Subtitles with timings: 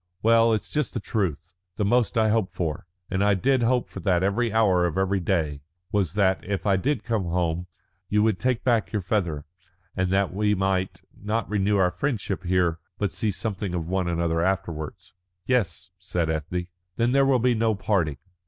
[0.23, 1.53] "Well, it's just the truth.
[1.75, 5.19] The most I hoped for and I did hope for that every hour of every
[5.19, 7.67] day was that, if I did come home,
[8.09, 9.45] you would take back your feather,
[9.95, 14.41] and that we might not renew our friendship here, but see something of one another
[14.41, 15.13] afterwards."
[15.45, 16.65] "Yes," said Ethne.
[16.95, 18.17] "Then there will be no parting."